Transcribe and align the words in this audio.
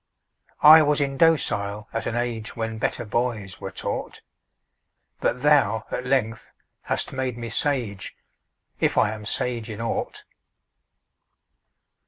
I 0.63 0.81
was 0.81 0.99
indocile 0.99 1.85
at 1.93 2.07
an 2.07 2.15
age 2.15 2.55
When 2.55 2.79
better 2.79 3.05
boys 3.05 3.61
were 3.61 3.69
taught, 3.69 4.23
But 5.19 5.43
thou 5.43 5.85
at 5.91 6.07
length 6.07 6.51
hast 6.81 7.13
made 7.13 7.37
me 7.37 7.51
sage, 7.51 8.15
If 8.79 8.97
I 8.97 9.11
am 9.11 9.27
sage 9.27 9.69
in 9.69 9.79
aught. 9.79 10.23